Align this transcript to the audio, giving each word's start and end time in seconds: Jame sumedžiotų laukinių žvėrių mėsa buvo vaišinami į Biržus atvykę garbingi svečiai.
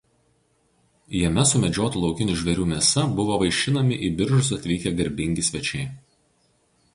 Jame 1.17 1.43
sumedžiotų 1.49 2.01
laukinių 2.03 2.37
žvėrių 2.39 2.65
mėsa 2.71 3.03
buvo 3.19 3.37
vaišinami 3.43 4.01
į 4.09 4.11
Biržus 4.23 4.51
atvykę 4.59 4.95
garbingi 5.03 5.47
svečiai. 5.51 5.87